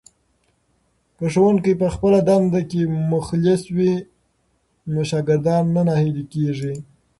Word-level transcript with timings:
که 1.17 1.25
ښوونکی 1.33 1.73
په 1.81 1.87
خپله 1.93 2.19
دنده 2.29 2.61
کې 2.71 2.81
مخلص 3.11 3.61
وي 3.75 3.93
نو 4.91 5.01
شاګردان 5.09 5.63
نه 5.75 5.81
ناهیلي 5.87 6.25
کېږي. 6.33 6.73